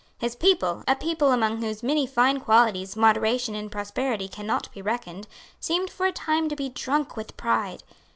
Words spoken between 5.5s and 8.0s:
seemed for a time to be drunk with pride.